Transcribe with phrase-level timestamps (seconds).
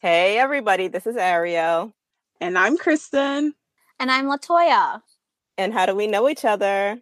[0.00, 1.94] Hey, everybody, this is Ariel.
[2.38, 3.54] And I'm Kristen.
[3.98, 5.00] And I'm Latoya.
[5.56, 7.00] And how do we know each other?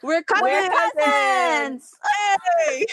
[0.00, 0.44] We're cousins.
[0.44, 1.92] We're cousins.
[2.68, 2.86] Hey.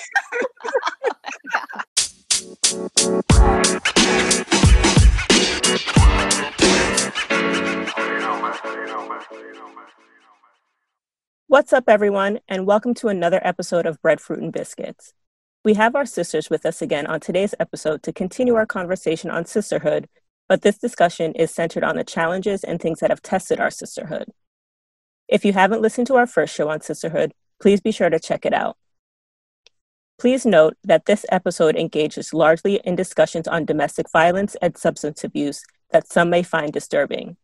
[11.45, 15.13] What's up, everyone, and welcome to another episode of Bread, Fruit, and Biscuits.
[15.63, 19.45] We have our sisters with us again on today's episode to continue our conversation on
[19.45, 20.09] sisterhood,
[20.49, 24.25] but this discussion is centered on the challenges and things that have tested our sisterhood.
[25.29, 28.45] If you haven't listened to our first show on sisterhood, please be sure to check
[28.45, 28.75] it out.
[30.19, 35.63] Please note that this episode engages largely in discussions on domestic violence and substance abuse
[35.91, 37.37] that some may find disturbing.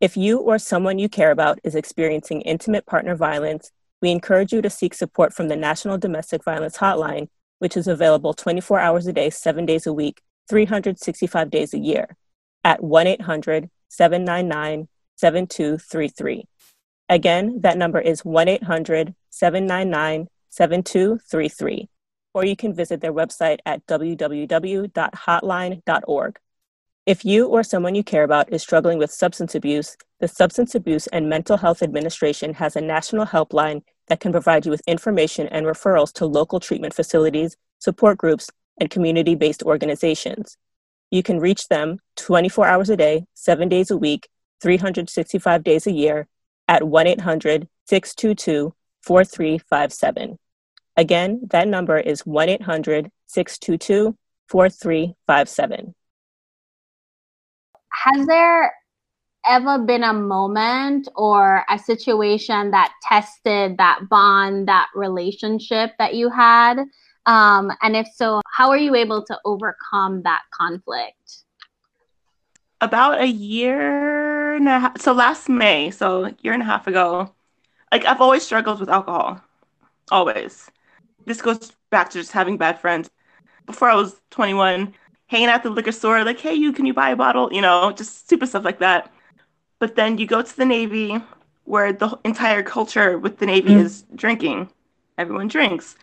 [0.00, 3.70] If you or someone you care about is experiencing intimate partner violence,
[4.02, 8.34] we encourage you to seek support from the National Domestic Violence Hotline, which is available
[8.34, 12.16] 24 hours a day, seven days a week, 365 days a year,
[12.62, 16.44] at 1 800 799 7233.
[17.08, 21.88] Again, that number is 1 800 799 7233.
[22.32, 26.38] Or you can visit their website at www.hotline.org.
[27.06, 31.06] If you or someone you care about is struggling with substance abuse, the Substance Abuse
[31.08, 35.66] and Mental Health Administration has a national helpline that can provide you with information and
[35.66, 40.56] referrals to local treatment facilities, support groups, and community based organizations.
[41.10, 44.26] You can reach them 24 hours a day, seven days a week,
[44.62, 46.26] 365 days a year
[46.68, 50.38] at 1 800 622 4357.
[50.96, 54.16] Again, that number is 1 800 622
[54.48, 55.94] 4357
[58.04, 58.74] has there
[59.48, 66.30] ever been a moment or a situation that tested that bond, that relationship that you
[66.30, 66.84] had?
[67.26, 71.44] Um, and if so, how are you able to overcome that conflict?
[72.80, 76.86] About a year and a half, so last May, so a year and a half
[76.86, 77.32] ago,
[77.90, 79.40] like I've always struggled with alcohol,
[80.10, 80.70] always.
[81.24, 83.08] This goes back to just having bad friends.
[83.66, 84.92] Before I was 21,
[85.26, 87.50] hanging out the liquor store, like, hey, you, can you buy a bottle?
[87.50, 89.10] You know, just stupid stuff like that.
[89.78, 91.20] But then you go to the Navy,
[91.64, 93.80] where the entire culture with the Navy mm.
[93.80, 94.70] is drinking.
[95.18, 95.96] Everyone drinks.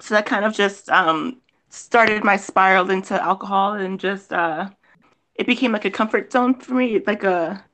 [0.00, 4.68] So that kind of just um, started my spiral into alcohol and just, uh,
[5.34, 7.00] it became like a comfort zone for me.
[7.06, 7.64] Like a,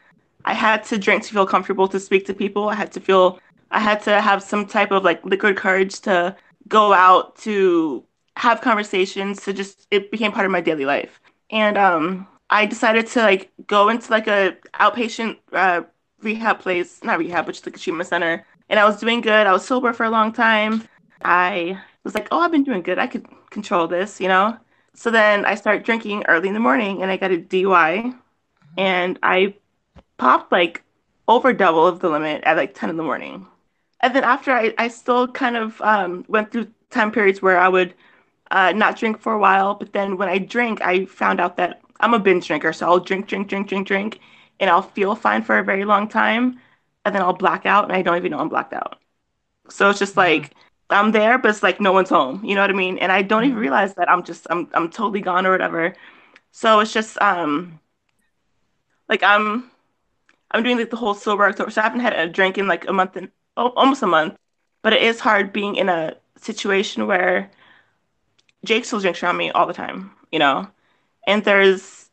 [0.45, 2.69] I had to drink to feel comfortable to speak to people.
[2.69, 3.41] I had to feel,
[3.71, 6.37] I had to have some type of like liquid courage to
[6.69, 8.05] go out to
[8.37, 11.21] have conversations to just it became part of my daily life
[11.51, 15.83] and um i decided to like go into like a outpatient uh,
[16.23, 18.47] rehab place not rehab but just like a treatment center.
[18.69, 19.47] And i was doing good.
[19.47, 20.85] I was sober for a long time.
[21.25, 22.99] I was like oh i've been doing good.
[22.99, 24.57] I could control this you know?
[24.95, 28.17] So then i start drinking early in the morning and i got a dui
[28.79, 29.55] and i
[30.19, 30.83] popped like
[31.29, 33.47] over double of the limit at like 10 in the morning.
[34.03, 37.69] And then after i, I still kind of um, went through time periods where i
[37.69, 37.95] would
[38.53, 39.75] uh, not drink for a while.
[39.75, 42.73] But then when I drink, I found out that I'm a binge drinker.
[42.73, 44.21] So I'll drink, drink, drink, drink, drink,
[44.61, 46.59] and I'll feel fine for a very long time.
[47.05, 49.01] And then I'll black out and I don't even know I'm blacked out.
[49.69, 50.43] So it's just mm-hmm.
[50.43, 50.55] like,
[50.91, 52.45] I'm there, but it's like no one's home.
[52.45, 52.99] You know what I mean?
[52.99, 53.61] And I don't even mm-hmm.
[53.61, 55.95] realize that I'm just I'm I'm totally gone or whatever.
[56.51, 57.81] So it's just um
[59.09, 59.71] like I'm
[60.51, 61.71] I'm doing like the whole sober October.
[61.71, 64.37] So I haven't had a drink in like a month and oh, almost a month.
[64.83, 67.51] But it is hard being in a situation where
[68.65, 70.69] Jake still drinks around me all the time, you know.
[71.27, 72.11] And there's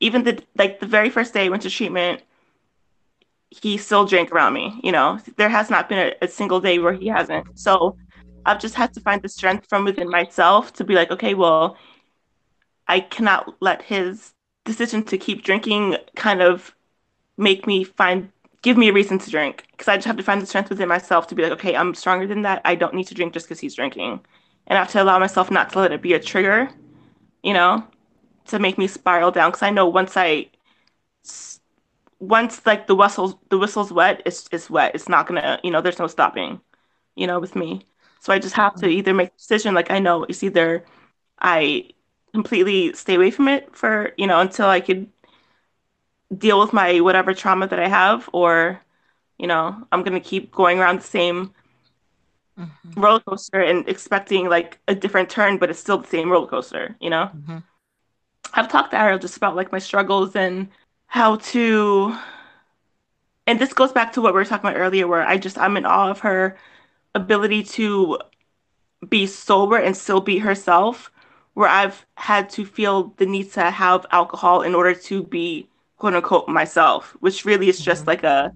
[0.00, 2.22] even the like the very first day I went to treatment,
[3.50, 5.18] he still drank around me, you know.
[5.36, 7.46] There has not been a, a single day where he hasn't.
[7.58, 7.96] So
[8.44, 11.76] I've just had to find the strength from within myself to be like, okay, well,
[12.88, 16.74] I cannot let his decision to keep drinking kind of
[17.36, 18.30] make me find
[18.62, 20.88] give me a reason to drink because I just have to find the strength within
[20.88, 22.62] myself to be like, okay, I'm stronger than that.
[22.64, 24.20] I don't need to drink just because he's drinking
[24.66, 26.68] and I have to allow myself not to let it be a trigger,
[27.42, 27.86] you know,
[28.48, 29.50] to make me spiral down.
[29.50, 30.48] Because I know once I,
[32.18, 34.94] once like the whistle, the whistle's wet, it's it's wet.
[34.94, 36.60] It's not gonna, you know, there's no stopping,
[37.14, 37.86] you know, with me.
[38.20, 39.74] So I just have to either make a decision.
[39.74, 40.84] Like I know it's either
[41.40, 41.90] I
[42.32, 45.10] completely stay away from it for you know until I could
[46.36, 48.80] deal with my whatever trauma that I have, or
[49.38, 51.52] you know, I'm gonna keep going around the same
[52.58, 53.00] mm-hmm.
[53.00, 56.96] roller coaster and expecting like a different turn, but it's still the same roller coaster,
[57.00, 57.30] you know?
[57.36, 57.58] Mm-hmm.
[58.54, 60.68] I've talked to Ariel just about like my struggles and
[61.06, 62.16] how to
[63.46, 65.76] and this goes back to what we were talking about earlier where I just I'm
[65.76, 66.56] in awe of her
[67.14, 68.18] ability to
[69.08, 71.10] be sober and still be herself
[71.54, 76.14] where I've had to feel the need to have alcohol in order to be quote
[76.14, 78.10] unquote myself, which really is just mm-hmm.
[78.10, 78.52] like a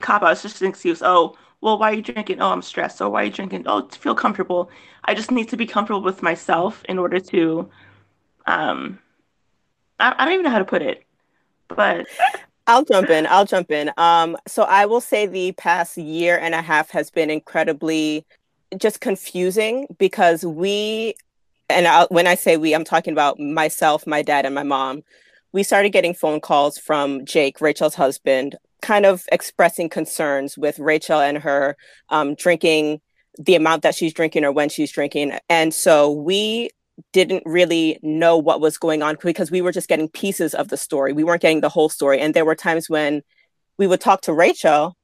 [0.00, 0.32] cop out.
[0.32, 1.02] It's just an excuse.
[1.02, 2.40] Oh, well, why are you drinking?
[2.40, 3.00] Oh, I'm stressed.
[3.00, 3.64] Or why are you drinking?
[3.66, 4.70] Oh, to feel comfortable.
[5.04, 7.68] I just need to be comfortable with myself in order to,
[8.46, 8.98] um,
[9.98, 11.04] I, I don't even know how to put it,
[11.68, 12.06] but.
[12.66, 13.26] I'll jump in.
[13.26, 13.90] I'll jump in.
[13.98, 18.24] Um, so I will say the past year and a half has been incredibly
[18.78, 21.14] just confusing because we,
[21.68, 25.02] and I, when I say we, I'm talking about myself, my dad, and my mom
[25.54, 31.20] we started getting phone calls from Jake, Rachel's husband, kind of expressing concerns with Rachel
[31.20, 31.76] and her
[32.08, 33.00] um, drinking
[33.38, 35.38] the amount that she's drinking or when she's drinking.
[35.48, 36.70] And so we
[37.12, 40.76] didn't really know what was going on because we were just getting pieces of the
[40.76, 41.12] story.
[41.12, 42.20] We weren't getting the whole story.
[42.20, 43.22] And there were times when
[43.78, 44.96] we would talk to Rachel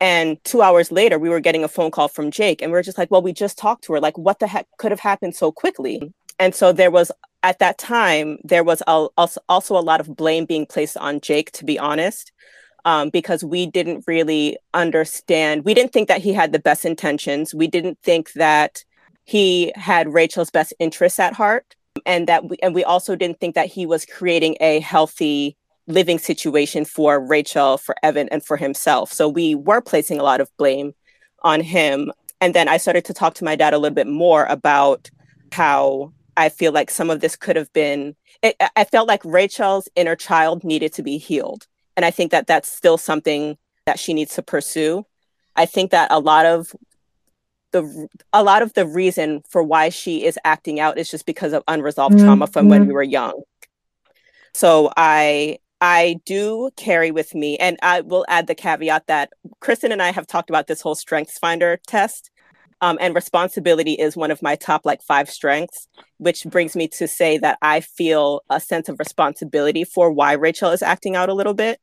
[0.00, 2.82] and two hours later we were getting a phone call from Jake and we were
[2.82, 4.00] just like, well, we just talked to her.
[4.00, 6.12] Like what the heck could have happened so quickly?
[6.38, 7.10] And so there was
[7.42, 9.06] at that time, there was a,
[9.48, 12.32] also a lot of blame being placed on Jake, to be honest,
[12.84, 15.64] um, because we didn't really understand.
[15.64, 17.54] We didn't think that he had the best intentions.
[17.54, 18.84] We didn't think that
[19.26, 21.76] he had Rachel's best interests at heart,
[22.06, 25.56] and that we, and we also didn't think that he was creating a healthy
[25.88, 29.12] living situation for Rachel, for Evan, and for himself.
[29.12, 30.94] So we were placing a lot of blame
[31.42, 32.12] on him.
[32.40, 35.10] And then I started to talk to my dad a little bit more about
[35.52, 39.88] how I feel like some of this could have been, it, I felt like Rachel's
[39.96, 41.66] inner child needed to be healed.
[41.96, 43.56] And I think that that's still something
[43.86, 45.06] that she needs to pursue.
[45.54, 46.74] I think that a lot of
[47.82, 51.52] the a lot of the reason for why she is acting out is just because
[51.52, 52.24] of unresolved mm-hmm.
[52.24, 53.42] trauma from when we were young.
[54.54, 59.30] So I I do carry with me, and I will add the caveat that
[59.60, 62.30] Kristen and I have talked about this whole Strengths Finder test.
[62.82, 65.88] Um, and responsibility is one of my top like five strengths,
[66.18, 70.70] which brings me to say that I feel a sense of responsibility for why Rachel
[70.70, 71.80] is acting out a little bit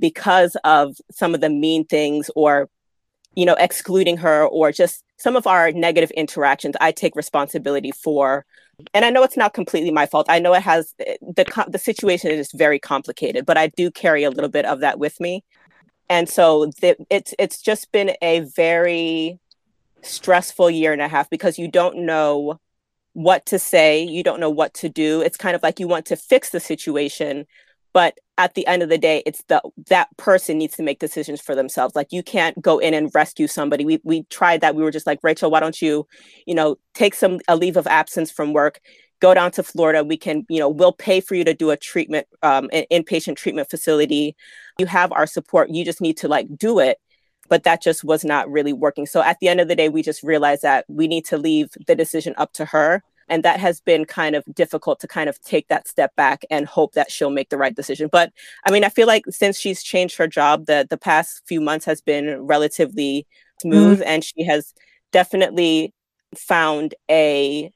[0.00, 2.68] because of some of the mean things or,
[3.34, 6.74] you know, excluding her or just some of our negative interactions.
[6.80, 8.44] I take responsibility for.
[8.92, 10.26] And I know it's not completely my fault.
[10.28, 14.30] I know it has the the situation is very complicated, but I do carry a
[14.30, 15.44] little bit of that with me.
[16.08, 19.38] And so the, it's it's just been a very
[20.02, 22.60] stressful year and a half because you don't know
[23.14, 25.20] what to say, you don't know what to do.
[25.20, 27.46] It's kind of like you want to fix the situation,
[27.94, 31.40] but at the end of the day, it's the that person needs to make decisions
[31.40, 31.94] for themselves.
[31.94, 33.84] Like you can't go in and rescue somebody.
[33.86, 34.74] We we tried that.
[34.74, 36.06] We were just like, Rachel, why don't you,
[36.44, 38.80] you know, take some a leave of absence from work,
[39.20, 40.02] go down to Florida.
[40.04, 43.36] We can, you know, we'll pay for you to do a treatment, um, an inpatient
[43.36, 44.36] treatment facility.
[44.78, 45.70] You have our support.
[45.70, 46.98] You just need to like do it
[47.48, 49.04] but that just was not really working.
[49.06, 51.68] So at the end of the day, we just realized that we need to leave
[51.86, 53.02] the decision up to her.
[53.28, 56.66] And that has been kind of difficult to kind of take that step back and
[56.66, 58.08] hope that she'll make the right decision.
[58.10, 58.32] But
[58.66, 61.84] I mean, I feel like since she's changed her job, the the past few months
[61.86, 63.26] has been relatively
[63.60, 64.08] smooth mm-hmm.
[64.08, 64.74] and she has
[65.12, 65.94] definitely
[66.36, 67.70] found a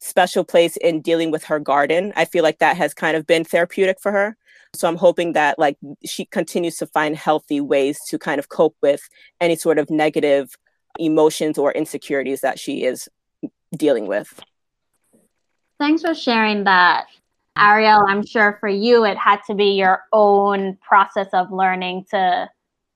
[0.00, 2.12] special place in dealing with her garden.
[2.16, 4.36] I feel like that has kind of been therapeutic for her.
[4.74, 8.76] So I'm hoping that like she continues to find healthy ways to kind of cope
[8.82, 9.02] with
[9.40, 10.54] any sort of negative
[10.98, 13.08] emotions or insecurities that she is
[13.76, 14.40] dealing with.
[15.80, 17.06] Thanks for sharing that.
[17.58, 22.48] Ariel, I'm sure for you it had to be your own process of learning to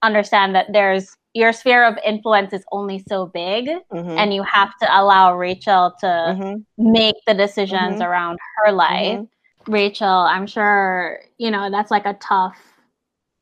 [0.03, 4.11] understand that there's your sphere of influence is only so big mm-hmm.
[4.11, 6.93] and you have to allow Rachel to mm-hmm.
[6.93, 8.03] make the decisions mm-hmm.
[8.03, 9.19] around her life.
[9.19, 9.73] Mm-hmm.
[9.73, 12.57] Rachel, I'm sure, you know, that's like a tough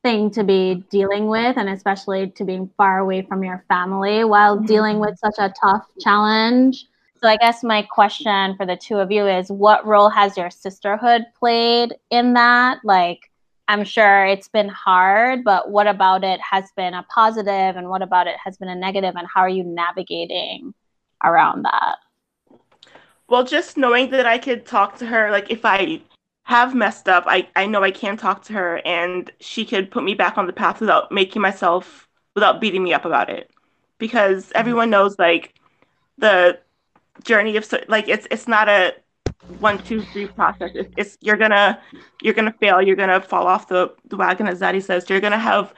[0.03, 4.55] thing to be dealing with, and especially to being far away from your family while
[4.55, 4.65] mm-hmm.
[4.65, 6.85] dealing with such a tough challenge.
[7.23, 10.49] So, I guess my question for the two of you is what role has your
[10.49, 12.79] sisterhood played in that?
[12.83, 13.31] Like,
[13.69, 18.01] I'm sure it's been hard, but what about it has been a positive and what
[18.01, 20.73] about it has been a negative, and how are you navigating
[21.23, 21.95] around that?
[23.29, 26.01] Well, just knowing that I could talk to her, like if I
[26.43, 30.03] have messed up, I, I know I can talk to her and she could put
[30.03, 33.49] me back on the path without making myself, without beating me up about it.
[33.97, 34.57] Because mm-hmm.
[34.57, 35.53] everyone knows like
[36.17, 36.59] the
[37.23, 38.95] journey of, like, it's, it's not a
[39.59, 40.71] one, two, three process.
[40.73, 41.81] It's, it's you're gonna,
[42.21, 42.81] you're gonna fail.
[42.81, 45.09] You're gonna fall off the, the wagon, as Zaddy says.
[45.09, 45.73] You're gonna have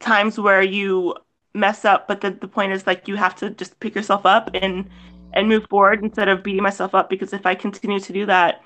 [0.00, 1.14] times where you
[1.54, 4.50] mess up, but the, the point is like you have to just pick yourself up
[4.54, 4.88] and,
[5.32, 8.62] and move forward instead of beating myself up because if I continue to do that,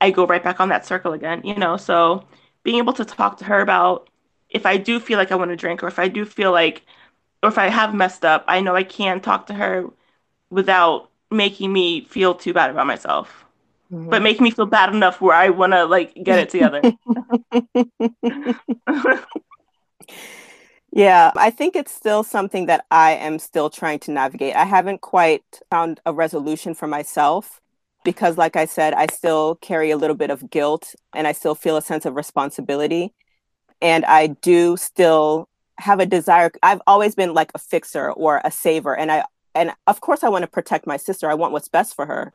[0.00, 1.76] I go right back on that circle again, you know?
[1.76, 2.26] So
[2.62, 4.10] being able to talk to her about
[4.50, 6.82] if I do feel like I want to drink or if I do feel like,
[7.42, 9.86] or if I have messed up, I know I can talk to her
[10.54, 13.44] without making me feel too bad about myself.
[13.92, 14.10] Mhm.
[14.10, 16.80] but make me feel bad enough where I want to like get it together.
[20.92, 24.54] Yeah, I think it's still something that I am still trying to navigate.
[24.54, 27.60] I haven't quite found a resolution for myself
[28.04, 31.56] because, like I said, I still carry a little bit of guilt and I still
[31.56, 33.12] feel a sense of responsibility.
[33.80, 36.52] And I do still have a desire.
[36.62, 38.96] I've always been like a fixer or a saver.
[38.96, 41.30] And I, and of course, I want to protect my sister.
[41.30, 42.32] I want what's best for her.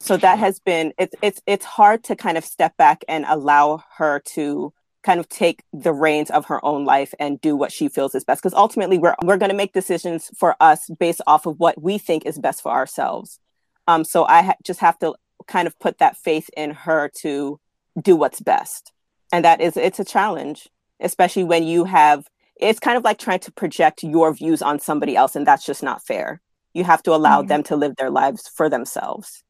[0.00, 3.84] So that has been, it's, it's, it's hard to kind of step back and allow
[3.96, 7.88] her to kind of take the reins of her own life and do what she
[7.88, 8.42] feels is best.
[8.42, 11.98] Because ultimately we're we're going to make decisions for us based off of what we
[11.98, 13.38] think is best for ourselves.
[13.86, 15.14] Um so i ha- just have to
[15.46, 17.60] kind of put that faith in her to
[18.00, 18.92] do what's best.
[19.30, 20.68] And that is it's a challenge
[21.00, 25.16] especially when you have it's kind of like trying to project your views on somebody
[25.16, 26.40] else and that's just not fair
[26.74, 27.48] you have to allow Mhm.
[27.48, 29.42] them to live their lives for themselves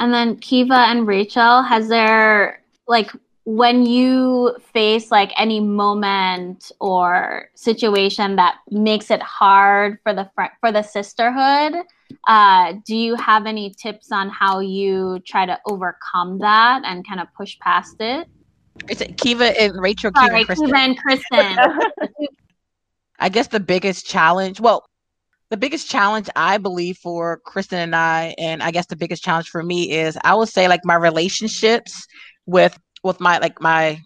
[0.00, 3.10] And then Kiva and Rachel, has there like
[3.44, 10.54] when you face like any moment or situation that makes it hard for the fr-
[10.60, 11.72] for the sisterhood,
[12.28, 17.20] uh, do you have any tips on how you try to overcome that and kind
[17.20, 18.28] of push past it?
[18.88, 20.66] It's Kiva and Rachel, Kiva and Kristen.
[20.66, 21.56] Kiva and Kristen.
[23.18, 24.84] I guess the biggest challenge, well,
[25.50, 29.48] the biggest challenge I believe for Kristen and I, and I guess the biggest challenge
[29.48, 32.06] for me is I would say like my relationships
[32.46, 34.00] with with my like my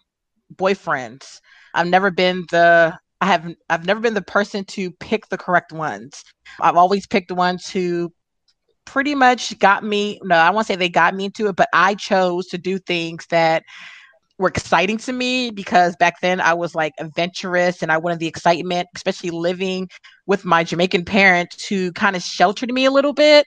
[0.55, 1.41] boyfriends.
[1.75, 5.73] I've never been the I have I've never been the person to pick the correct
[5.73, 6.23] ones.
[6.61, 8.13] I've always picked ones who
[8.85, 11.95] pretty much got me no, I won't say they got me into it, but I
[11.95, 13.65] chose to do things that
[14.39, 18.27] were exciting to me because back then I was like adventurous and I wanted the
[18.27, 19.89] excitement, especially living
[20.27, 23.47] with my Jamaican parents who kind of sheltered me a little bit.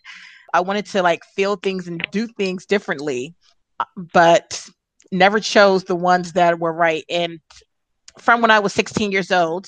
[0.54, 3.34] I wanted to like feel things and do things differently,
[3.80, 4.68] uh, but
[5.12, 7.04] never chose the ones that were right.
[7.10, 7.40] And
[8.20, 9.68] from when I was 16 years old,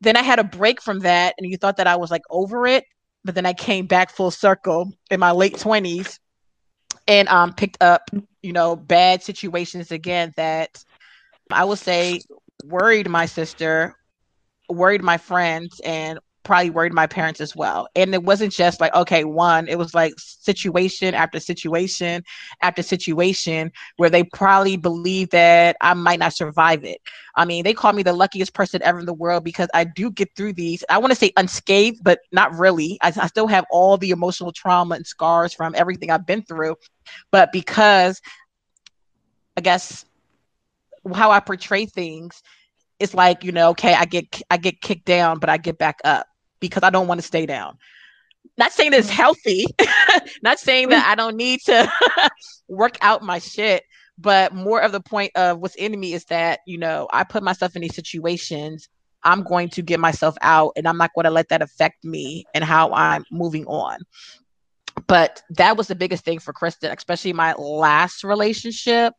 [0.00, 2.66] then I had a break from that, and you thought that I was like over
[2.66, 2.84] it,
[3.24, 6.18] but then I came back full circle in my late 20s
[7.08, 8.10] and um picked up
[8.42, 10.84] you know bad situations again that
[11.50, 12.20] i would say
[12.64, 13.94] worried my sister
[14.68, 17.88] worried my friends and probably worried my parents as well.
[17.94, 22.22] And it wasn't just like okay one it was like situation after situation
[22.60, 27.00] after situation where they probably believe that i might not survive it.
[27.36, 30.10] I mean they call me the luckiest person ever in the world because i do
[30.10, 30.84] get through these.
[30.90, 32.98] I want to say unscathed but not really.
[33.02, 36.76] I, I still have all the emotional trauma and scars from everything i've been through.
[37.30, 38.20] But because
[39.56, 40.04] i guess
[41.14, 42.42] how i portray things
[43.02, 45.98] it's like you know okay i get i get kicked down but i get back
[46.04, 46.26] up
[46.62, 47.76] because i don't want to stay down.
[48.56, 49.10] Not saying it's mm.
[49.10, 49.66] healthy
[50.42, 51.10] not saying that mm.
[51.10, 51.92] i don't need to
[52.68, 53.82] work out my shit
[54.18, 57.42] but more of the point of what's in me is that you know i put
[57.42, 58.88] myself in these situations
[59.22, 62.44] i'm going to get myself out and i'm not going to let that affect me
[62.54, 63.98] and how i'm moving on.
[65.06, 69.14] But that was the biggest thing for kristen especially my last relationship.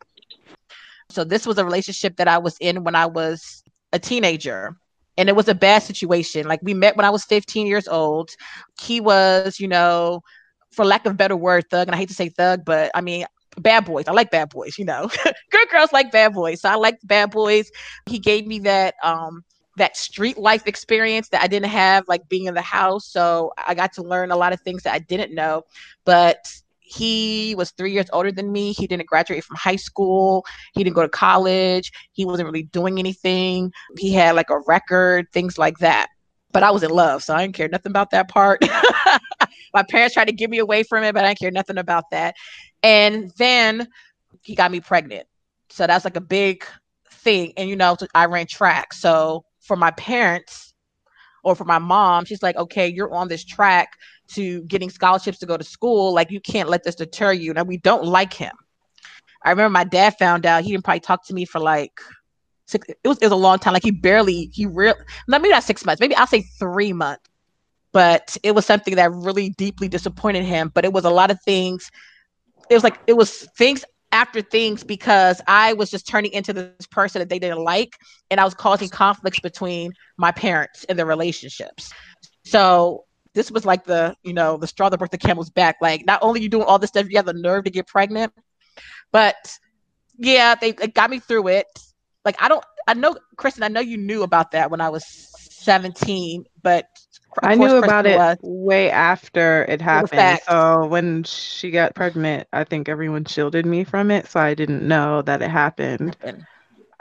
[1.10, 4.76] So this was a relationship that i was in when i was a teenager
[5.18, 6.48] and it was a bad situation.
[6.48, 8.32] Like we met when i was 15 years old.
[8.82, 10.22] He was you know
[10.72, 13.26] for lack of better word thug and i hate to say thug but i mean
[13.60, 14.08] bad boys.
[14.08, 15.10] I like bad boys you know.
[15.52, 17.70] Good girls like bad boys so i liked bad boys.
[18.08, 19.44] He gave me that um
[19.78, 23.74] that street life experience that i didn't have like being in the house so i
[23.74, 25.64] got to learn a lot of things that i didn't know.
[26.06, 26.46] But
[26.94, 28.72] he was three years older than me.
[28.74, 30.46] He didn't graduate from high school.
[30.74, 31.92] He didn't go to college.
[32.12, 33.72] He wasn't really doing anything.
[33.98, 36.08] He had like a record things like that.
[36.52, 38.62] But i was in love so i didn't care nothing about that part.
[39.74, 42.06] My parents tried to get me away from it but i didn't care nothing about
[42.12, 42.36] that.
[42.84, 43.88] And then
[44.42, 45.26] he got me pregnant.
[45.70, 46.64] So that's like a big
[47.10, 47.54] thing.
[47.58, 48.94] And you know i ran track.
[48.94, 50.74] So for my parents
[51.44, 53.98] or for my mom she's like okay you're on this track
[54.34, 57.64] to getting scholarships to go to school like you can't let this deter you now
[57.64, 58.54] we don't like him
[59.44, 62.00] i remember my dad found out he didn't probably talk to me for like
[62.66, 64.96] six it was, it was a long time like he barely he real
[65.28, 67.24] maybe not six months maybe i'll say three months
[67.92, 71.42] but it was something that really deeply disappointed him but it was a lot of
[71.44, 71.92] things
[72.70, 76.86] it was like it was things after things because I was just turning into this
[76.92, 77.98] person that they didn't like,
[78.30, 81.92] and I was causing conflicts between my parents and their relationships.
[82.46, 85.78] So this was like the you know the straw that broke the camel's back.
[85.82, 88.34] Like not only you doing all this stuff, you have the nerve to get pregnant,
[89.12, 89.36] but
[90.18, 91.68] yeah, they, they got me through it.
[92.26, 95.06] Like I don't, I know, Kristen, I know you knew about that when I was
[95.06, 96.86] 17, but
[97.42, 98.38] I knew course, about Kristen it was.
[98.42, 100.40] way after it happened.
[100.48, 104.88] So when she got pregnant, I think everyone shielded me from it, so I didn't
[104.88, 106.16] know that it happened.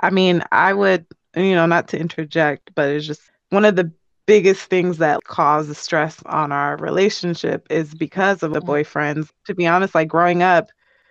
[0.01, 3.93] I mean, I would, you know, not to interject, but it's just one of the
[4.27, 8.67] biggest things that causes stress on our relationship is because of the Mhm.
[8.67, 9.31] boyfriends.
[9.47, 10.71] To be honest, like growing up,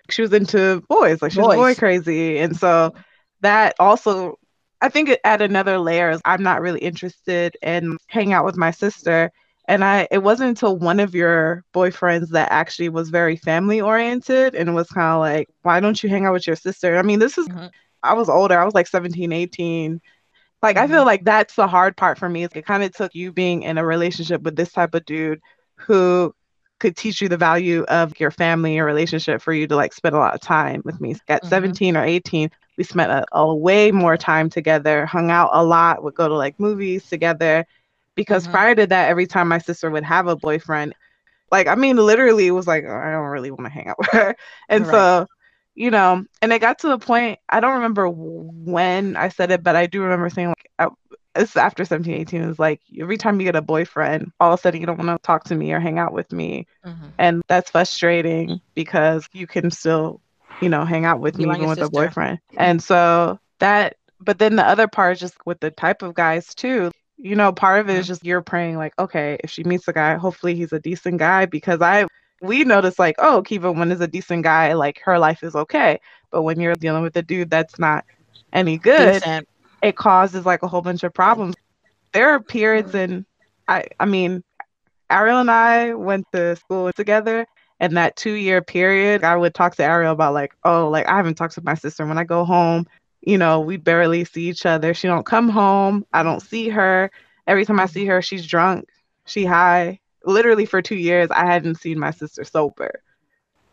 [0.09, 2.39] she was into boys, like she was boy crazy.
[2.39, 2.93] And so
[3.41, 4.35] that also,
[4.81, 8.57] I think it add another layer is I'm not really interested in hanging out with
[8.57, 9.31] my sister.
[9.67, 14.55] And I, it wasn't until one of your boyfriends that actually was very family oriented
[14.55, 16.97] and was kind of like, why don't you hang out with your sister?
[16.97, 17.71] I mean, this is Mhm.
[18.03, 18.59] I was older.
[18.59, 20.01] I was like 17, 18.
[20.61, 22.43] Like, I feel like that's the hard part for me.
[22.43, 25.41] It kind of took you being in a relationship with this type of dude
[25.79, 26.33] who
[26.79, 30.15] could teach you the value of your family and relationship for you to like spend
[30.15, 31.15] a lot of time with me.
[31.27, 31.45] At Mhm.
[31.45, 36.03] 17 or 18, we spent a, a way more time together, hung out a lot,
[36.03, 37.65] would go to like movies together.
[38.15, 38.47] Because Mhm.
[38.47, 40.93] prior to that, every time my sister would have a boyfriend,
[41.51, 43.97] like, I mean, literally, it was like, "Oh, I don't really want to hang out
[43.99, 44.35] with her.
[44.69, 44.87] And Right.
[44.87, 45.27] so,
[45.81, 49.63] you know, and it got to the point, I don't remember when I said it,
[49.63, 50.87] but I do remember saying, like, I,
[51.35, 54.59] it's after 17, 18, it was like, every time you get a boyfriend, all of
[54.59, 56.67] a sudden you don't want to talk to me or hang out with me.
[56.85, 57.13] Mhm.
[57.17, 60.21] And that's frustrating because you can still,
[60.61, 61.89] you know, hang out with Be me even with a sister.
[61.89, 62.39] boyfriend.
[62.57, 66.53] And so that, but then the other part is just with the type of guys
[66.53, 66.91] too.
[67.17, 69.93] You know, part of it is just you're praying like, okay, if she meets a
[69.93, 72.05] guy, hopefully he's a decent guy because I
[72.41, 75.99] we notice like, oh, Kiva, when is a decent guy, like her life is okay.
[76.31, 78.03] But when you're dealing with a dude that's not
[78.51, 79.47] any good, Decent.
[79.81, 81.55] it causes like a whole bunch of problems.
[82.13, 83.25] There are periods in
[83.67, 84.43] I I mean,
[85.09, 87.45] Ariel and I went to school together
[87.79, 91.17] and that two year period, I would talk to Ariel about like, oh, like I
[91.17, 92.05] haven't talked to my sister.
[92.05, 92.87] When I go home,
[93.21, 94.93] you know, we barely see each other.
[94.93, 96.05] She don't come home.
[96.13, 97.11] I don't see her.
[97.47, 98.87] Every time I see her, she's drunk.
[99.25, 99.99] She high.
[100.25, 103.01] Literally for two years, I hadn't seen my sister sober.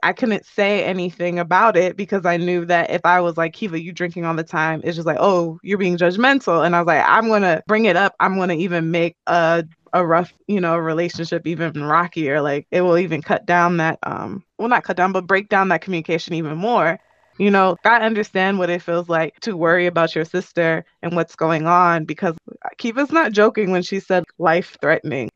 [0.03, 3.81] I couldn't say anything about it because I knew that if I was like, Kiva,
[3.81, 6.65] you drinking all the time, it's just like, oh, you're being judgmental.
[6.65, 8.15] And I was like, I'm gonna bring it up.
[8.21, 12.41] I'm gonna even make a a rough, you know, relationship even rockier.
[12.41, 15.69] Like it will even cut down that um well not cut down, but break down
[15.69, 16.99] that communication even more.
[17.39, 21.37] You know, I understand what it feels like to worry about your sister and what's
[21.37, 22.37] going on because
[22.79, 25.31] Kiva's not joking when she said life threatening.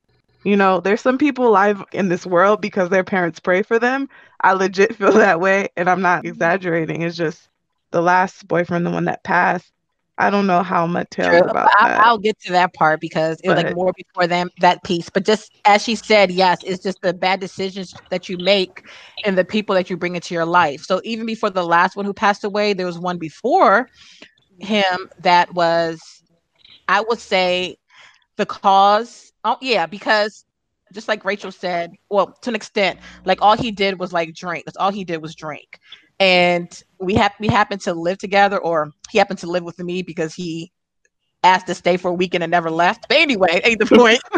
[0.44, 4.08] You know, there's some people alive in this world because their parents pray for them.
[4.40, 6.28] I legit feel that way, and I'm not mm-hmm.
[6.28, 7.02] exaggerating.
[7.02, 7.48] It's just
[7.90, 9.72] the last boyfriend, the one that passed.
[10.18, 11.40] I don't know how much tell True.
[11.40, 12.00] about I'll, that.
[12.04, 15.08] I'll get to that part because it was like more before them that piece.
[15.08, 18.84] But just as she said, yes, it's just the bad decisions that you make
[19.24, 20.82] and the people that you bring into your life.
[20.82, 23.88] So even before the last one who passed away, there was one before
[24.58, 26.22] him that was,
[26.88, 27.78] I would say,
[28.36, 29.31] the cause.
[29.44, 30.44] Oh yeah, because
[30.92, 34.64] just like Rachel said, well, to an extent, like all he did was like drink.
[34.64, 35.78] That's all he did was drink.
[36.20, 36.68] And
[37.00, 40.34] we have we happened to live together, or he happened to live with me because
[40.34, 40.70] he
[41.44, 43.08] asked to stay for a weekend and never left.
[43.08, 44.20] But anyway, ain't the point.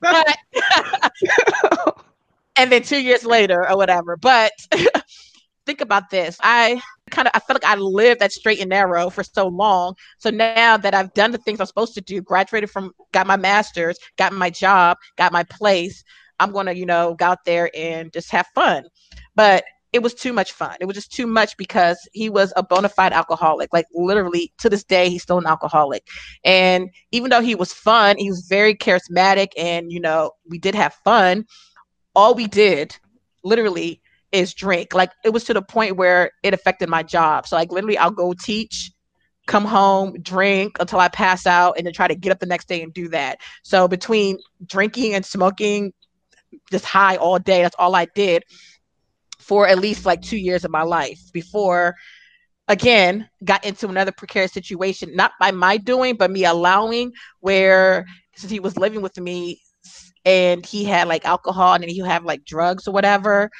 [0.00, 0.36] But-
[2.56, 4.16] and then two years later or whatever.
[4.16, 4.52] But
[5.66, 6.38] think about this.
[6.42, 6.80] I
[7.12, 9.94] kind of I felt like I lived that straight and narrow for so long.
[10.18, 13.36] So now that I've done the things I'm supposed to do, graduated from got my
[13.36, 16.02] master's, got my job, got my place,
[16.40, 18.84] I'm gonna, you know, go out there and just have fun.
[19.36, 20.76] But it was too much fun.
[20.80, 23.72] It was just too much because he was a bona fide alcoholic.
[23.72, 26.06] Like literally to this day, he's still an alcoholic.
[26.44, 30.74] And even though he was fun, he was very charismatic and you know, we did
[30.74, 31.44] have fun.
[32.16, 32.96] All we did
[33.44, 34.01] literally
[34.32, 34.94] is drink.
[34.94, 37.46] Like it was to the point where it affected my job.
[37.46, 38.90] So like literally I'll go teach,
[39.46, 42.68] come home, drink until I pass out, and then try to get up the next
[42.68, 43.38] day and do that.
[43.62, 45.92] So between drinking and smoking,
[46.70, 48.44] just high all day, that's all I did
[49.42, 51.96] for at least like two years of my life before
[52.68, 58.50] again got into another precarious situation not by my doing but me allowing where since
[58.50, 59.60] he was living with me
[60.24, 63.50] and he had like alcohol and then he have like drugs or whatever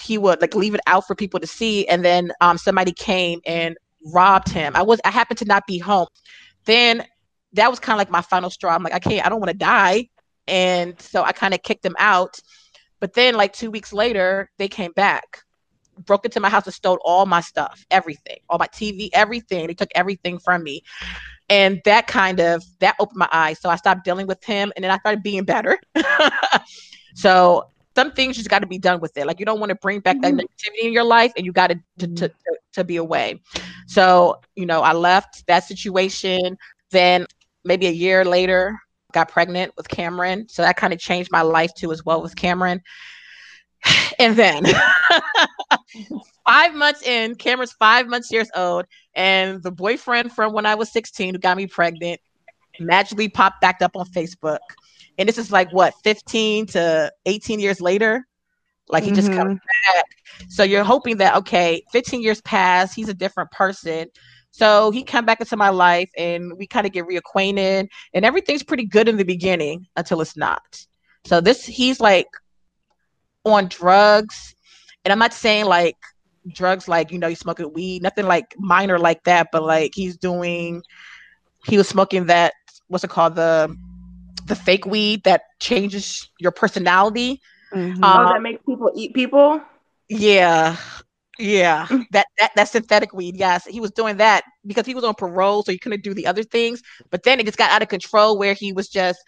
[0.00, 3.40] he would like leave it out for people to see and then um somebody came
[3.46, 3.76] and
[4.12, 4.72] robbed him.
[4.76, 6.06] I was i happened to not be home.
[6.64, 7.04] Then
[7.52, 8.74] that was kind of like my final straw.
[8.74, 10.08] I'm like i can't i don't want to die.
[10.48, 12.38] And so i kind of kicked him out.
[13.00, 15.42] But then like two weeks later they came back
[16.04, 19.66] broke into my house and stole all my stuff everything all my tv everything.
[19.66, 20.82] They took everything from me.
[21.48, 23.60] And that kind of that opened my eyes.
[23.60, 25.78] So i stopped dealing with him and then i started being better.
[27.16, 29.76] So some things just got to be done with it like you don't want to
[29.76, 30.40] bring back that mm-hmm.
[30.40, 32.14] negativity in your life and you got to mm-hmm.
[32.14, 32.34] to, to
[32.72, 33.40] to be away
[33.88, 36.56] so you know i left that situation
[36.92, 37.26] then
[37.64, 38.78] maybe a year later
[39.16, 40.46] got pregnant with Cameron.
[40.48, 42.82] So that kind of changed my life too, as well with Cameron.
[44.18, 44.64] And then
[46.46, 50.90] five months in, Cameron's five months years old, and the boyfriend from when I was
[50.90, 52.18] 16 who got me pregnant
[52.80, 54.58] magically popped back up on Facebook.
[55.18, 58.26] And this is like what 15 to 18 years later.
[58.88, 59.16] Like he mm-hmm.
[59.16, 60.04] just comes back.
[60.48, 64.08] So you're hoping that okay, 15 years pass, he's a different person.
[64.50, 68.62] So he come back into my life and we kind of get reacquainted and everything's
[68.62, 70.86] pretty good in the beginning until it's not.
[71.26, 72.28] So this he's like
[73.44, 74.54] on drugs.
[75.04, 75.96] And I'm not saying like
[76.54, 80.16] drugs like, you know, he's smoking weed, nothing like minor like that, but like he's
[80.16, 80.82] doing
[81.66, 82.54] he was smoking that
[82.88, 83.36] what's it called?
[83.36, 83.76] The
[84.46, 87.40] the fake weed that changes your personality.
[87.74, 88.02] Mm-hmm.
[88.02, 89.60] Um, oh, that makes people eat people.
[90.08, 90.76] Yeah,
[91.38, 93.36] yeah, that, that that synthetic weed.
[93.36, 96.26] Yes, he was doing that because he was on parole, so he couldn't do the
[96.26, 96.82] other things.
[97.10, 99.18] But then it just got out of control, where he was just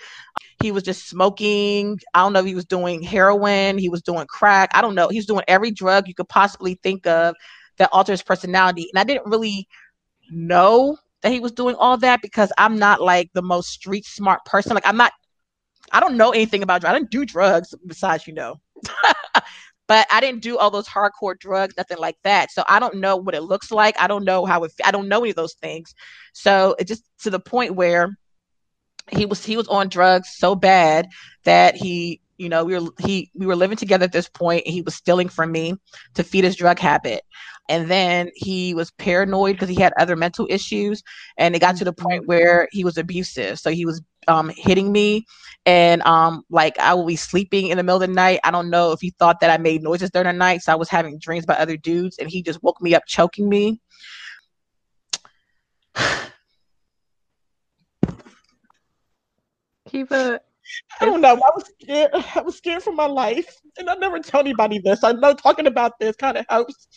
[0.63, 1.99] he was just smoking.
[2.15, 4.71] I don't know if he was doing heroin, he was doing crack.
[4.73, 5.09] I don't know.
[5.09, 7.35] He's doing every drug you could possibly think of
[7.79, 8.89] that alters personality.
[8.93, 9.69] And I didn't really
[10.31, 14.45] know that he was doing all that because I'm not like the most street smart
[14.45, 14.75] person.
[14.75, 15.13] Like I'm not.
[15.91, 16.95] I don't know anything about drugs.
[16.95, 18.61] I didn't do drugs besides, you know.
[19.89, 22.51] but I didn't do all those hardcore drugs, nothing like that.
[22.51, 23.99] So I don't know what it looks like.
[23.99, 24.73] I don't know how it.
[24.85, 25.95] I don't know any of those things.
[26.35, 28.17] So it just to the point where
[29.11, 31.09] he was he was on drugs so bad
[31.45, 34.83] that he you know we were he we were living together at this point he
[34.83, 35.75] was stealing from me
[36.15, 37.25] to feed his drug habit
[37.69, 41.03] and then he was paranoid because he had other mental issues
[41.37, 42.29] and it got to the point mm-hmm.
[42.29, 45.25] where he was abusive so he was um, hitting me
[45.67, 48.71] and um, like i would be sleeping in the middle of the night i don't
[48.71, 51.19] know if he thought that i made noises during the night so i was having
[51.19, 53.81] dreams about other dudes and he just woke me up choking me
[59.89, 60.39] Kiva,
[61.01, 61.31] I don't know.
[61.31, 62.11] I was scared.
[62.35, 65.03] I was scared for my life, and I never tell anybody this.
[65.03, 66.89] I know talking about this kind of helps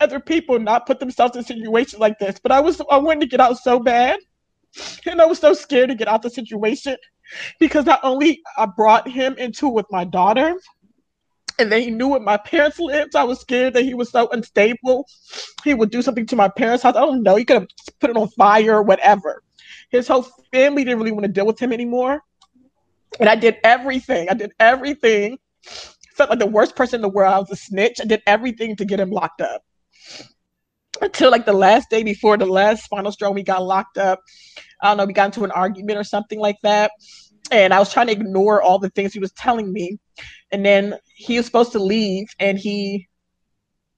[0.00, 2.38] other people not put themselves in situations like this.
[2.42, 4.18] But I was I wanted to get out so bad,
[5.06, 6.96] and I was so scared to get out the situation
[7.58, 10.56] because not only I brought him into it with my daughter,
[11.58, 13.16] and then he knew where my parents lived.
[13.16, 15.06] I was scared that he was so unstable.
[15.62, 16.96] He would do something to my parents' house.
[16.96, 17.36] I don't know.
[17.36, 17.68] He could have
[18.00, 19.42] put it on fire or whatever.
[19.90, 22.22] His whole family didn't really want to deal with him anymore.
[23.20, 24.28] And I did everything.
[24.28, 25.38] I did everything.
[26.16, 27.32] Felt like the worst person in the world.
[27.32, 28.00] I was a snitch.
[28.00, 29.62] I did everything to get him locked up
[31.00, 34.20] until like the last day before the last final straw, we got locked up.
[34.82, 36.90] I don't know, we got into an argument or something like that.
[37.50, 39.98] And I was trying to ignore all the things he was telling me.
[40.50, 43.08] And then he was supposed to leave and he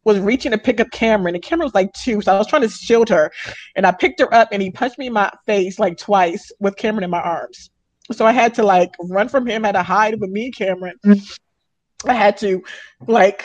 [0.04, 1.34] was reaching to pick up Cameron.
[1.34, 2.20] And Cameron was like two.
[2.20, 3.30] So I was trying to shield her.
[3.74, 6.76] And I picked her up and he punched me in my face like twice with
[6.76, 7.70] Cameron in my arms.
[8.12, 10.54] So I had to like run from him, I had to hide with me and
[10.54, 10.96] Cameron.
[11.04, 11.38] Mm.
[12.06, 12.62] I had to
[13.06, 13.44] like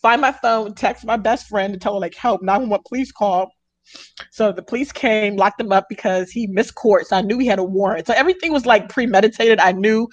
[0.00, 3.50] find my phone, text my best friend to tell her like help, 911 police call.
[4.30, 7.06] So the police came, locked him up because he missed court.
[7.06, 8.06] So I knew he had a warrant.
[8.06, 9.58] So everything was like premeditated.
[9.60, 10.08] I knew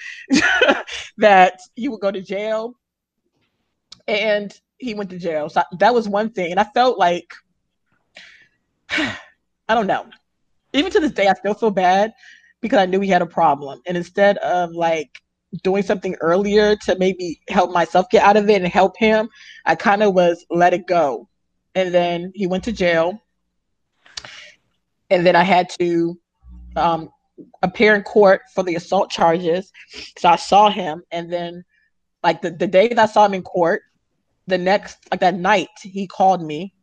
[1.17, 2.75] that he would go to jail.
[4.07, 5.49] And he went to jail.
[5.49, 6.51] So that was one thing.
[6.51, 7.33] And I felt like
[8.89, 10.05] I don't know.
[10.73, 12.13] Even to this day, I still feel bad
[12.61, 13.81] because I knew he had a problem.
[13.87, 15.09] And instead of like
[15.63, 19.29] doing something earlier to maybe help myself get out of it and help him,
[19.65, 21.27] I kind of was let it go.
[21.73, 23.21] And then he went to jail.
[25.09, 26.19] And then I had to
[26.75, 27.09] um,
[27.63, 29.71] appear in court for the assault charges.
[30.17, 31.03] So I saw him.
[31.11, 31.63] And then,
[32.23, 33.81] like, the, the day that I saw him in court,
[34.47, 36.74] the next, like that night, he called me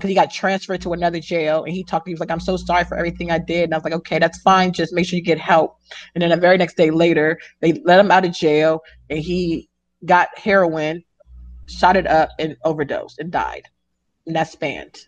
[0.00, 2.56] because he got transferred to another jail and he talked he was like, I'm so
[2.56, 3.64] sorry for everything I did.
[3.64, 4.72] And I was like, okay, that's fine.
[4.72, 5.78] Just make sure you get help.
[6.14, 9.68] And then the very next day later, they let him out of jail and he
[10.06, 11.04] got heroin,
[11.66, 13.64] shot it up and overdosed and died.
[14.26, 15.06] And that spanned.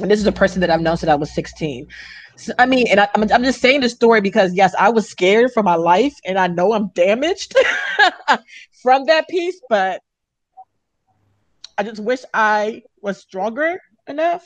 [0.00, 1.88] And this is a person that I've known since I was 16.
[2.36, 5.08] So, I mean, and I, I'm, I'm just saying this story because yes, I was
[5.08, 7.54] scared for my life and I know I'm damaged
[8.82, 10.02] from that piece, but
[11.78, 14.44] I just wish I was stronger enough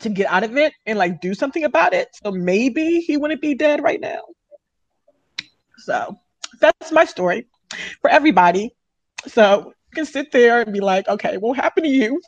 [0.00, 2.08] to get out of it and like do something about it.
[2.22, 4.20] So maybe he wouldn't be dead right now.
[5.78, 6.16] So
[6.60, 7.46] that's my story
[8.00, 8.74] for everybody.
[9.26, 12.20] So you can sit there and be like, okay, what happened to you?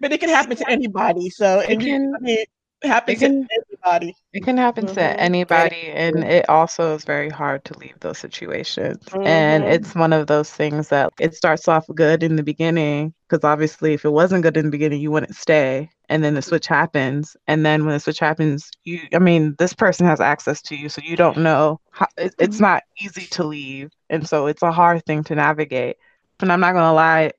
[0.00, 1.30] But it can happen to anybody.
[1.30, 2.44] So and can, I mean,
[2.84, 4.14] happen It can- to anybody.
[4.32, 4.94] It can happen Mhm.
[4.94, 9.02] to anybody, and it also is very hard to leave those situations.
[9.24, 9.72] And Mhm.
[9.72, 13.94] it's one of those things that it starts off good in the beginning, because obviously,
[13.94, 15.90] if it wasn't good in the beginning, you wouldn't stay.
[16.08, 17.36] And then the switch happens.
[17.46, 20.88] And then when the switch happens, you, I mean, this person has access to you,
[20.88, 21.80] so you don't know.
[21.90, 23.90] How, it, it's not easy to leave.
[24.08, 25.96] And so it's a hard thing to navigate.
[26.40, 27.32] And I'm not going to lie,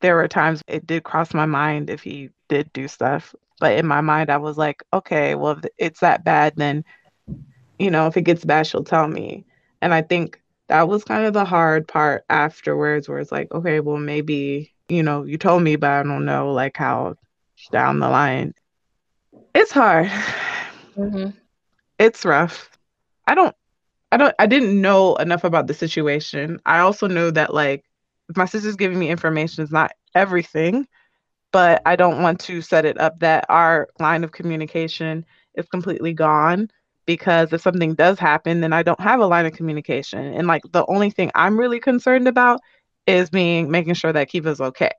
[0.00, 3.86] there were times it did cross my mind if he did do stuff but in
[3.86, 6.84] my mind i was like okay well if it's that bad then
[7.78, 9.46] you know if it gets bad she'll tell me.
[9.80, 13.78] And i think that was kind of the hard part afterwards where it's like okay
[13.78, 17.14] well maybe you know you told me but i don't know like how
[17.70, 18.54] down the line.
[19.54, 20.08] It's hard.
[20.96, 21.30] Mm-hmm.
[21.98, 22.70] It's rough.
[23.26, 23.54] I don't
[24.10, 26.58] i don't i didn't know enough about the situation.
[26.66, 27.84] I also know that like
[28.28, 30.86] if my sister's giving me information it's not everything
[31.52, 36.14] but I don't want to set it up that our line of communication is completely
[36.14, 36.70] gone
[37.06, 40.34] because if something does happen, then I don't have a line of communication.
[40.34, 42.60] And like the only thing I'm really concerned about
[43.06, 44.92] is being making sure that Kiva's okay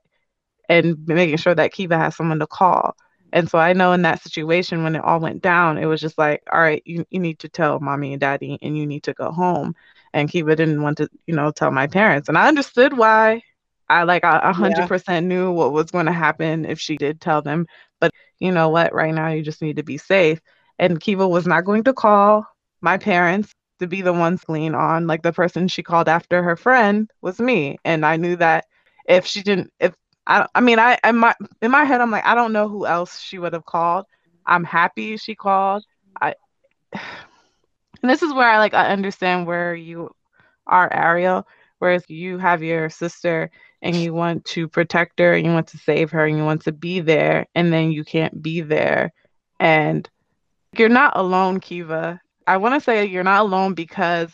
[0.68, 2.96] and making sure that Kiva has someone to call.
[3.32, 6.18] And so I know in that situation when it all went down, it was just
[6.18, 9.12] like, all right, you, you need to tell mommy and daddy and you need to
[9.12, 9.74] go home.
[10.12, 12.28] And Kiva didn't want to, you know, tell my parents.
[12.28, 13.42] And I understood why
[13.88, 17.42] I like a hundred percent knew what was going to happen if she did tell
[17.42, 17.66] them.
[18.00, 18.94] But you know what?
[18.94, 20.40] Right now, you just need to be safe.
[20.78, 22.46] And Kiva was not going to call
[22.80, 25.06] my parents to be the ones lean on.
[25.06, 28.66] Like the person she called after her friend was me, and I knew that
[29.08, 29.94] if she didn't, if
[30.26, 32.86] I, I mean, I, in my in my head, I'm like, I don't know who
[32.86, 34.06] else she would have called.
[34.46, 35.84] I'm happy she called.
[36.20, 36.34] I,
[36.92, 40.10] and this is where I like I understand where you
[40.66, 41.46] are, Ariel.
[41.78, 43.50] Whereas you have your sister
[43.84, 46.62] and you want to protect her and you want to save her and you want
[46.62, 49.12] to be there and then you can't be there.
[49.60, 50.08] And
[50.76, 52.18] you're not alone kiva.
[52.46, 54.30] I want to say you're not alone because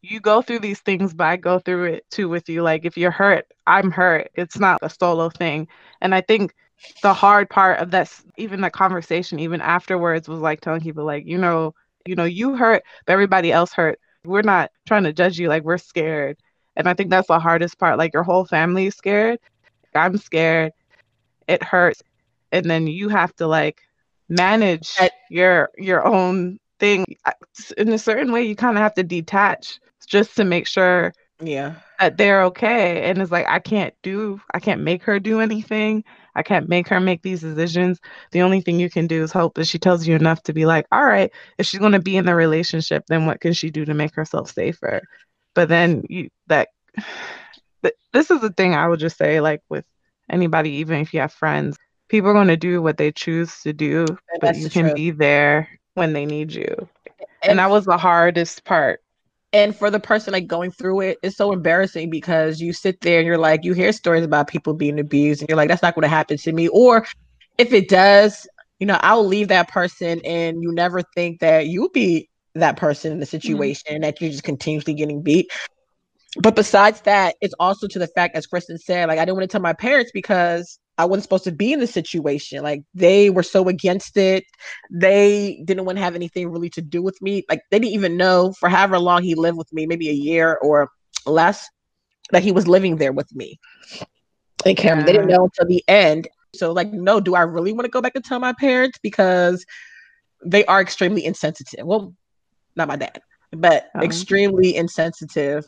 [0.00, 2.62] you go through these things but i go through it too with you.
[2.62, 4.30] Like if you're hurt i'm hurt.
[4.34, 5.66] It's not a solo thing.
[6.00, 6.54] And i think
[7.02, 11.24] the hard part of that even the conversation even afterwards was like telling people like
[11.26, 11.74] you know
[12.06, 13.98] you know you hurt but everybody else hurt.
[14.24, 15.48] We're not trying to judge you.
[15.48, 16.38] Like we're scared
[16.76, 17.98] and I think that's the hardest part.
[17.98, 19.38] Like your whole family is scared.
[19.94, 20.72] I'm scared.
[21.48, 22.02] It hurts.
[22.52, 23.80] And then you have to like
[24.28, 24.90] manage
[25.30, 27.04] your your own thing.
[27.76, 31.74] In a certain way, you kind of have to detach just to make sure Yeah.
[32.00, 33.02] that they're okay.
[33.08, 36.04] And it's like I can't do I can't make her do anything.
[36.34, 38.00] I can't make her make these decisions.
[38.32, 40.66] The only thing you can do is hope that she tells you enough to be
[40.66, 43.84] like, all right, if she's gonna be in the relationship, then what can she do
[43.84, 45.02] to make herself safer?
[45.54, 46.68] But then you that
[47.82, 49.84] th- this is the thing I would just say, like with
[50.30, 51.76] anybody, even if you have friends,
[52.08, 54.94] people are gonna do what they choose to do, but you can truth.
[54.94, 56.88] be there when they need you.
[57.42, 59.00] And, And that was the hardest part.
[59.52, 63.18] and for the person like going through it, it's so embarrassing because you sit there
[63.18, 65.94] and you're like, you hear stories about people being abused, and you're like, that's not
[65.94, 66.68] going to happen to me.
[66.68, 67.06] Or
[67.58, 68.46] if it does,
[68.80, 73.12] you know, I'll leave that person, and you never think that you'll be that person
[73.12, 73.30] in the mm-hmm.
[73.30, 75.50] situation that you're just continuously getting beat.
[76.40, 79.48] But besides that, it's also to the fact, as Kristen said, like I didn't want
[79.50, 82.62] to tell my parents because I wasn't supposed to be in the situation.
[82.62, 84.44] Like they were so against it.
[84.90, 87.44] They didn't want to have anything really to do with me.
[87.48, 90.58] Like they didn't even know for however long he lived with me, maybe a year
[90.60, 90.90] or
[91.26, 91.68] less,
[92.30, 93.58] that he was living there with me.
[94.64, 96.28] And Cameron, they didn't know until the end.
[96.54, 99.64] So like, no, do I really want to go back and tell my parents because
[100.44, 101.86] they are extremely insensitive?
[101.86, 102.14] Well,
[102.76, 103.20] not my dad,
[103.52, 104.00] but Oh.
[104.02, 105.64] extremely insensitive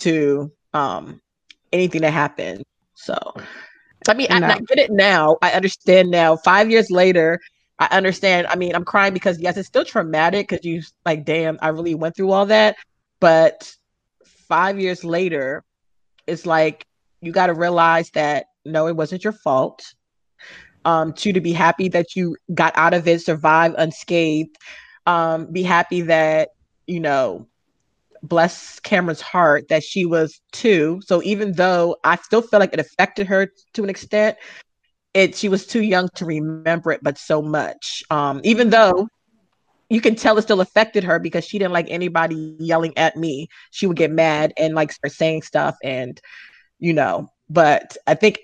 [0.00, 1.20] to um
[1.72, 2.62] anything that happened.
[2.94, 3.16] So
[4.08, 5.36] I mean, I, And I get it now.
[5.42, 6.36] I understand now.
[6.36, 7.38] Five years later,
[7.78, 8.46] I understand.
[8.46, 11.94] I mean, I'm crying because yes, it's still traumatic because you like, damn, I really
[11.94, 12.76] went through all that.
[13.20, 13.72] But
[14.24, 15.62] five years later,
[16.26, 16.84] it's like
[17.20, 19.82] you got to realize that no, it wasn't your fault.
[20.84, 24.56] Um, two, to be happy that you got out of it, survived unscathed.
[25.06, 26.50] Um, be happy that
[26.86, 27.46] you know
[28.22, 31.00] bless Cameron's heart that she was two.
[31.06, 34.36] So even though I still feel like it affected her to an extent,
[35.14, 38.02] it she was too young to remember it, but so much.
[38.10, 39.08] Um, even though
[39.88, 43.48] you can tell it still affected her because she didn't like anybody yelling at me.
[43.72, 46.20] She would get mad and like start saying stuff and
[46.78, 48.38] you know, but I think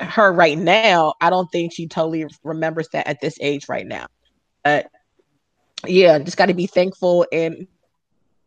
[0.00, 4.06] her right now, I don't think she totally remembers that at this age right now.
[4.64, 4.88] But
[5.86, 7.66] yeah, just got to be thankful and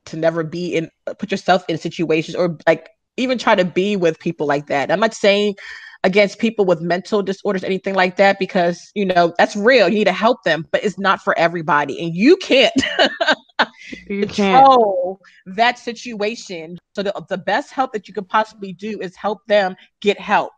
[0.06, 4.20] to never be in put yourself in situations or like even try to be with
[4.20, 4.92] people like that.
[4.92, 5.56] I'm not saying
[6.04, 9.90] against people with mental disorders, anything like that, because you know that's real.
[9.90, 12.74] You need to help them, but it's not for everybody, and you can't
[14.08, 15.58] you control can't.
[15.58, 16.78] that situation.
[16.96, 20.54] So the, the best help that you could possibly do is help them get help,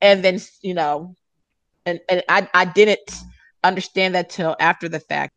[0.00, 1.14] and then you know,
[1.86, 3.10] and and I I didn't
[3.64, 5.32] understand that till after the fact.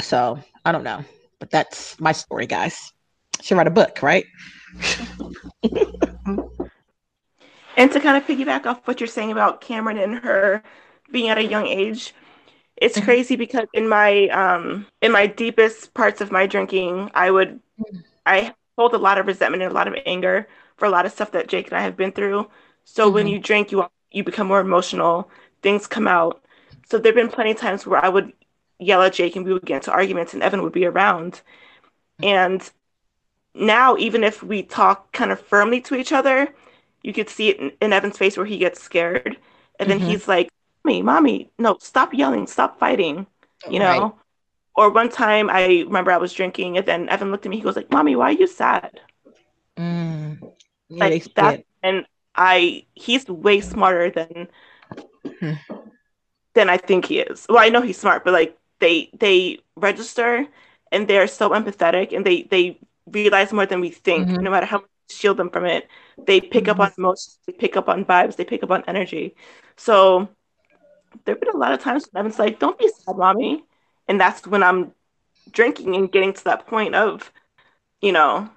[0.00, 1.04] So I don't know,
[1.38, 2.92] but that's my story, guys.
[3.42, 4.24] Should write a book, right?
[7.76, 10.62] and to kind of piggyback off what you're saying about Cameron and her
[11.10, 12.14] being at a young age,
[12.76, 13.04] it's mm-hmm.
[13.04, 17.60] crazy because in my um in my deepest parts of my drinking, I would
[18.24, 21.12] I hold a lot of resentment and a lot of anger for a lot of
[21.12, 22.48] stuff that Jake and I have been through.
[22.84, 23.14] So mm-hmm.
[23.14, 25.30] when you drink, you you become more emotional.
[25.62, 26.42] Things come out.
[26.88, 28.32] So there've been plenty of times where I would
[28.78, 31.40] yell at Jake and we would get into arguments, and Evan would be around.
[32.22, 32.68] And
[33.54, 36.48] now, even if we talk kind of firmly to each other,
[37.02, 39.36] you could see it in, in Evan's face where he gets scared,
[39.78, 40.10] and then mm-hmm.
[40.10, 40.50] he's like,
[40.84, 43.26] "Mommy, mommy, no, stop yelling, stop fighting,"
[43.70, 44.02] you know.
[44.02, 44.12] Right.
[44.78, 47.56] Or one time, I remember I was drinking, and then Evan looked at me.
[47.56, 49.00] He goes like, "Mommy, why are you sad?"
[49.78, 50.52] Mm.
[50.88, 54.48] Yeah, like that, and I, he's way smarter than
[55.40, 55.52] hmm.
[56.54, 57.46] than I think he is.
[57.48, 60.46] Well, I know he's smart, but like they they register
[60.92, 64.28] and they're so empathetic and they they realize more than we think.
[64.28, 64.42] Mm-hmm.
[64.42, 66.80] No matter how much shield them from it, they pick mm-hmm.
[66.80, 69.34] up on emotions, they pick up on vibes, they pick up on energy.
[69.76, 70.28] So
[71.24, 73.64] there've been a lot of times when Evan's like, "Don't be sad, mommy,"
[74.08, 74.92] and that's when I'm
[75.50, 77.32] drinking and getting to that point of,
[78.00, 78.50] you know,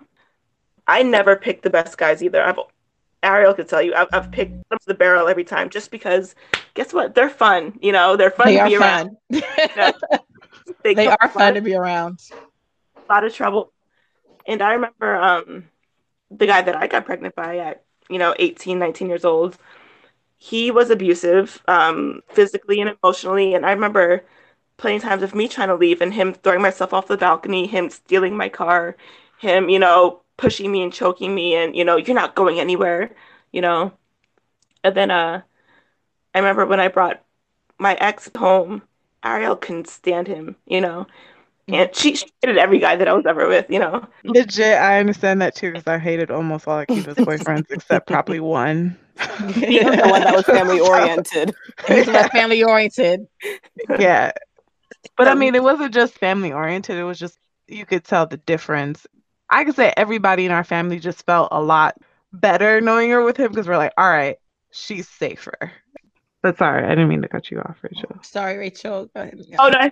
[0.88, 2.44] I never pick the best guys either.
[2.44, 2.60] I've
[3.22, 6.36] Ariel could tell you, I've, I've picked up the barrel every time just because.
[6.74, 7.16] Guess what?
[7.16, 7.78] They're fun.
[7.82, 9.18] You know, they're fun they to be around.
[10.84, 12.22] they, they are fun to be around.
[12.96, 13.74] A lot of trouble.
[14.46, 15.66] And I remember um,
[16.32, 19.58] the guy that I got pregnant by at, you know, 18, 19 years old,
[20.38, 23.54] he was abusive um, physically and emotionally.
[23.54, 24.24] And I remember
[24.78, 27.68] plenty of times of me trying to leave and him throwing myself off the balcony,
[27.68, 28.96] him stealing my car,
[29.40, 33.12] him, you know, pushing me and choking me and, you know, you're not going anywhere,
[33.52, 33.92] you know.
[34.84, 35.42] And then uh,
[36.34, 37.22] I remember when I brought
[37.78, 38.82] my ex home,
[39.24, 41.06] Ariel couldn't stand him, you know.
[41.68, 44.08] And she, she hated every guy that I was ever with, you know.
[44.24, 48.98] Legit, I understand that too because I hated almost all Akiva's boyfriends except probably one.
[49.54, 51.54] He was the one that was family oriented.
[51.88, 53.28] He was family oriented.
[54.00, 54.32] Yeah.
[55.18, 56.98] But I mean, it wasn't just family oriented.
[56.98, 59.06] It was just, you could tell the difference.
[59.50, 61.98] I could say everybody in our family just felt a lot
[62.32, 64.38] better knowing her with him because we're like, all right,
[64.72, 65.72] she's safer.
[66.42, 68.18] But sorry, I didn't mean to cut you off, Rachel.
[68.22, 69.10] Sorry, Rachel.
[69.60, 69.92] Oh no.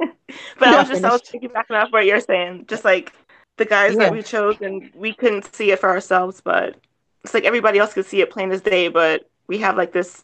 [0.58, 2.66] but I was just I was thinking back off what you're saying.
[2.68, 3.12] Just like
[3.56, 4.00] the guys yeah.
[4.00, 6.76] that we chose and we couldn't see it for ourselves, but
[7.24, 10.22] it's like everybody else could see it plain as day, but we have like this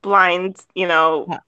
[0.00, 1.26] blind, you know.
[1.28, 1.38] Yeah.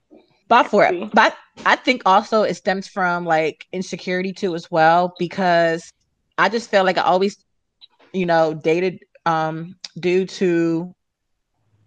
[0.49, 1.11] But for it.
[1.13, 5.91] But I think also it stems from like insecurity too as well, because
[6.39, 7.37] I just felt like I always,
[8.13, 10.95] you know, dated um dudes who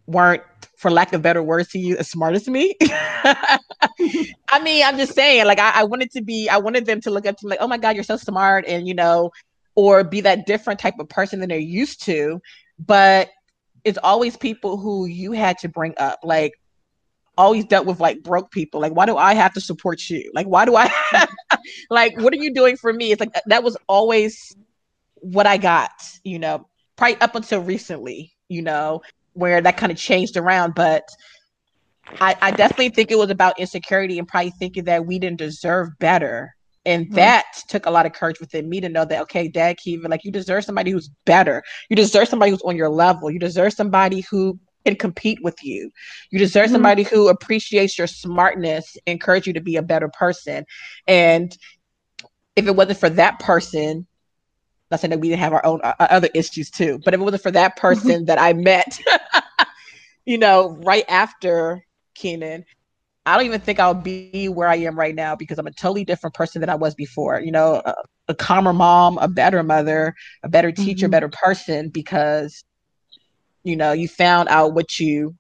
[0.06, 0.44] weren't
[0.82, 2.76] for lack of better words to you, as smart as me.
[2.82, 7.12] I mean, I'm just saying, like, I, I, wanted to be, I wanted them to
[7.12, 8.66] look up to me like, oh my God, you're so smart.
[8.68, 9.30] And, you know,
[9.76, 12.42] or be that different type of person than they're used to.
[12.80, 13.30] But
[13.84, 16.20] it's always people who you had to bring up.
[16.24, 16.54] Like,
[17.42, 18.80] always dealt with like broke people.
[18.80, 20.32] Like, why do I have to support you?
[20.34, 20.90] Like, why do I,
[21.90, 23.12] like, what are you doing for me?
[23.12, 24.56] It's like, that was always
[25.16, 25.92] what I got,
[26.24, 29.02] you know, probably up until recently, you know
[29.34, 30.76] where that kind of changed around.
[30.76, 31.04] But
[32.20, 35.90] I, I definitely think it was about insecurity and probably thinking that we didn't deserve
[36.00, 36.54] better.
[36.86, 37.16] And mm-hmm.
[37.16, 40.26] that took a lot of courage within me to know that, okay, Dad Kiva, like
[40.26, 41.64] you deserve somebody who's better.
[41.90, 43.32] You deserve somebody who's on your level.
[43.32, 45.92] You deserve somebody who can compete with you.
[46.32, 46.74] You deserve mm-hmm.
[46.74, 50.66] somebody who appreciates your smartness, encourage you to be a better person.
[51.08, 51.56] And
[52.56, 54.08] if it wasn't for that person,
[54.90, 57.24] not saying that we didn't have our own uh, other issues too, but if it
[57.24, 59.00] wasn't for that person that I met,
[60.26, 62.66] you know, right after Keenan,
[63.26, 66.04] I don't even think I'll be where I am right now because I'm a totally
[66.04, 67.40] different person than I was before.
[67.40, 67.96] You know, a,
[68.30, 71.12] a calmer mom, a better mother, a better teacher, mm-hmm.
[71.12, 72.64] better person because,
[73.64, 75.36] you know, you found out what you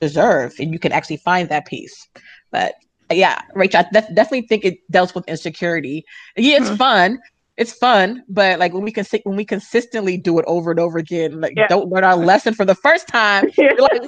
[0.00, 2.08] deserve and you can actually find that peace.
[2.50, 2.74] But
[3.10, 6.04] yeah, Rachel, I def- definitely think it deals with insecurity.
[6.36, 6.76] Yeah, it's mm-hmm.
[6.76, 7.18] fun,
[7.56, 10.98] it's fun, but like when we can when we consistently do it over and over
[10.98, 11.68] again, like yeah.
[11.68, 14.02] don't learn our lesson for the first time, like,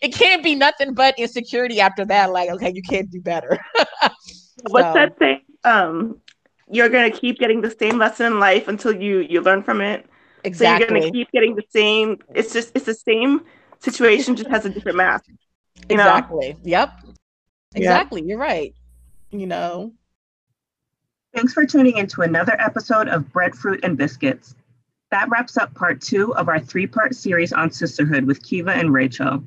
[0.00, 2.30] it can't be nothing but insecurity after that.
[2.32, 3.58] Like, okay, you can't do better.
[4.68, 4.94] What's so.
[4.94, 5.40] that thing?
[5.64, 6.20] Um,
[6.70, 10.06] you're gonna keep getting the same lesson in life until you you learn from it.
[10.44, 10.86] Exactly.
[10.86, 12.18] So you're gonna keep getting the same.
[12.34, 13.42] It's just it's the same
[13.80, 15.24] situation just has a different mask.
[15.28, 15.36] You
[15.88, 16.52] exactly.
[16.52, 16.58] Know?
[16.62, 17.00] Yep.
[17.74, 18.20] Exactly.
[18.20, 18.28] Yep.
[18.28, 18.74] You're right.
[19.30, 19.92] You know.
[21.34, 24.54] Thanks for tuning in to another episode of Breadfruit and Biscuits.
[25.10, 28.92] That wraps up part two of our three part series on sisterhood with Kiva and
[28.92, 29.42] Rachel.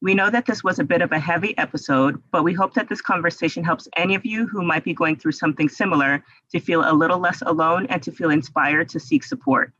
[0.00, 2.88] We know that this was a bit of a heavy episode, but we hope that
[2.88, 6.82] this conversation helps any of you who might be going through something similar to feel
[6.84, 9.72] a little less alone and to feel inspired to seek support.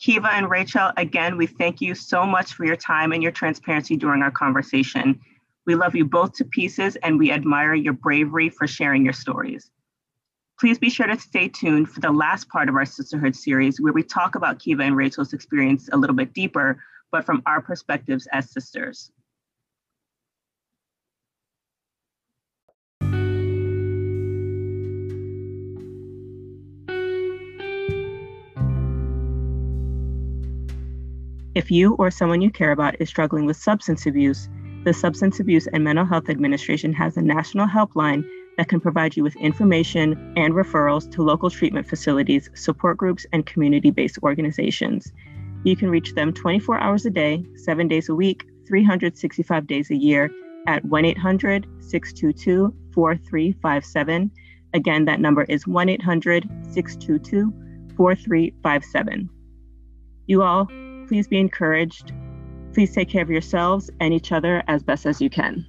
[0.00, 3.96] Kiva and Rachel, again, we thank you so much for your time and your transparency
[3.96, 5.20] during our conversation.
[5.66, 9.70] We love you both to pieces and we admire your bravery for sharing your stories.
[10.58, 13.92] Please be sure to stay tuned for the last part of our sisterhood series where
[13.92, 16.82] we talk about Kiva and Rachel's experience a little bit deeper
[17.12, 19.10] but from our perspectives as sisters.
[31.60, 34.48] If you or someone you care about is struggling with substance abuse,
[34.84, 38.24] the Substance Abuse and Mental Health Administration has a national helpline
[38.56, 43.44] that can provide you with information and referrals to local treatment facilities, support groups, and
[43.44, 45.12] community based organizations.
[45.64, 49.96] You can reach them 24 hours a day, seven days a week, 365 days a
[49.96, 50.30] year
[50.66, 54.30] at 1 800 622 4357.
[54.72, 57.52] Again, that number is 1 800 622
[57.98, 59.28] 4357.
[60.26, 60.66] You all,
[61.10, 62.12] please be encouraged.
[62.72, 65.66] Please take care of yourselves and each other as best as you can.